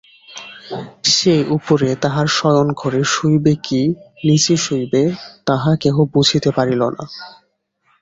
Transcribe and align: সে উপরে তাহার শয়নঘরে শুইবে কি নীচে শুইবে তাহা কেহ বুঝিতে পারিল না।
সে 1.09 1.35
উপরে 1.49 1.89
তাহার 1.95 2.27
শয়নঘরে 2.37 3.01
শুইবে 3.05 3.53
কি 3.63 3.81
নীচে 4.25 4.55
শুইবে 4.57 5.03
তাহা 5.47 5.71
কেহ 5.75 5.95
বুঝিতে 6.13 6.49
পারিল 6.57 6.81
না। 6.89 7.03